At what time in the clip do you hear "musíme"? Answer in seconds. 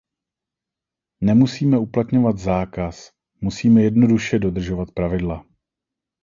3.41-3.81